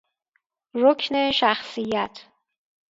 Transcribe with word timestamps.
رکن 0.73 1.31
شخصیت 1.31 2.25